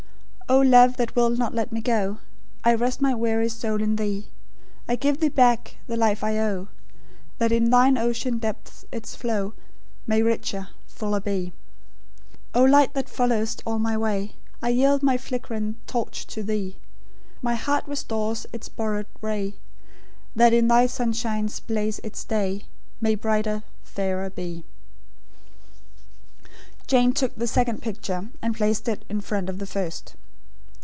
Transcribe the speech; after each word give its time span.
"O 0.51 0.59
Love, 0.59 0.97
that 0.97 1.15
will 1.15 1.29
not 1.29 1.55
let 1.55 1.71
me 1.71 1.79
go, 1.79 2.17
I 2.65 2.73
rest 2.73 2.99
my 2.99 3.13
weary 3.15 3.47
soul 3.47 3.81
in 3.81 3.95
Thee; 3.95 4.27
I 4.85 4.97
give 4.97 5.21
Thee 5.21 5.29
back 5.29 5.77
the 5.87 5.95
life 5.95 6.25
I 6.25 6.39
owe, 6.41 6.67
That 7.37 7.53
in 7.53 7.69
Thine 7.69 7.97
ocean 7.97 8.37
depths 8.37 8.83
its 8.91 9.15
flow 9.15 9.53
May 10.05 10.21
richer, 10.21 10.67
fuller 10.85 11.21
be." 11.21 11.53
"O 12.53 12.63
Light, 12.65 12.93
that 12.95 13.07
followest 13.07 13.63
all 13.65 13.79
my 13.79 13.95
way, 13.97 14.35
I 14.61 14.69
yield 14.71 15.01
my 15.01 15.15
flick'ring 15.15 15.75
torch 15.87 16.27
to 16.27 16.43
Thee; 16.43 16.75
My 17.41 17.55
heart 17.55 17.85
restores 17.87 18.45
its 18.51 18.67
borrowed 18.67 19.07
ray, 19.21 19.53
That 20.35 20.51
in 20.51 20.67
Thy 20.67 20.85
sunshine's 20.85 21.61
blaze 21.61 21.99
its 21.99 22.25
day 22.25 22.65
May 22.99 23.15
brighter, 23.15 23.63
fairer 23.85 24.29
be." 24.29 24.65
Jane 26.87 27.13
took 27.13 27.33
the 27.37 27.47
second 27.47 27.81
picture, 27.81 28.31
and 28.41 28.53
placed 28.53 28.89
it 28.89 29.05
in 29.07 29.21
front 29.21 29.47
of 29.47 29.57
the 29.57 29.65
first. 29.65 30.17